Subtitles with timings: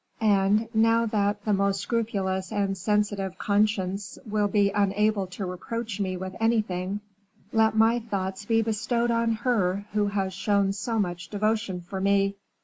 [0.19, 6.17] And, now that the most scrupulous and sensitive conscience will be unable to reproach me
[6.17, 7.01] with anything,
[7.53, 12.35] let my thoughts be bestowed on her who has shown so much devotion for me.